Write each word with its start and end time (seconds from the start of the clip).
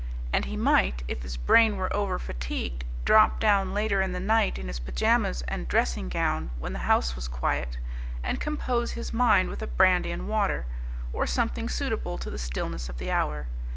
And 0.33 0.45
he 0.45 0.57
might, 0.57 1.03
if 1.07 1.21
his 1.21 1.37
brain 1.37 1.77
were 1.77 1.95
over 1.95 2.17
fatigued, 2.17 2.85
drop 3.05 3.39
down 3.39 3.71
later 3.71 4.01
in 4.01 4.13
the 4.13 4.19
night 4.19 4.57
in 4.57 4.65
his 4.65 4.79
pajamas 4.79 5.43
and 5.47 5.67
dressing 5.67 6.09
gown 6.09 6.49
when 6.57 6.73
the 6.73 6.79
house 6.89 7.15
was 7.15 7.27
quiet, 7.27 7.77
and 8.23 8.39
compose 8.39 8.93
his 8.93 9.13
mind 9.13 9.49
with 9.49 9.61
a 9.61 9.67
brandy 9.67 10.09
and 10.09 10.27
water, 10.27 10.65
or 11.13 11.27
something 11.27 11.69
suitable 11.69 12.17
to 12.17 12.31
the 12.31 12.39
stillness 12.39 12.89
of 12.89 12.97
the 12.97 13.11
hour. 13.11 13.45